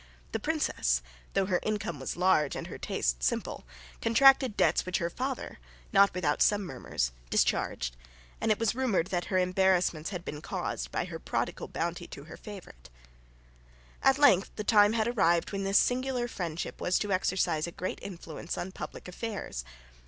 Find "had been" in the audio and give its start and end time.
10.09-10.41